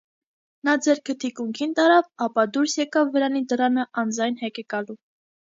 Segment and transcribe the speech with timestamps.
[0.69, 4.99] Նա ձեռքը թիկունքին տարավ, ապա դուրս եկավ վրանի դռանը անձայն հեկեկալու: